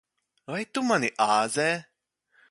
Vai 0.53 0.63
tu 0.77 0.83
mani 0.91 1.11
āzē? 1.27 1.69